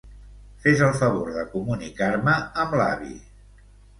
Fes 0.61 0.79
el 0.85 0.95
favor 1.01 1.27
de 1.35 1.43
comunicar-me 1.51 2.35
amb 2.63 2.75
l'avi. 2.81 3.13